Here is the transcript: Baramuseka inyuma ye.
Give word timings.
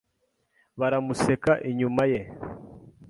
Baramuseka 0.79 1.51
inyuma 1.69 2.03
ye. 2.11 2.21